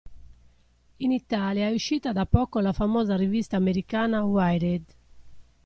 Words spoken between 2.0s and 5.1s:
da poco la famosa rivista americana Wired.